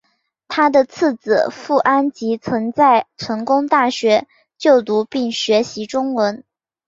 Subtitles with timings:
[0.47, 1.75] 他的次子傅
[2.11, 4.25] 吉安曾在成功大学
[4.57, 6.43] 就读并学习中文。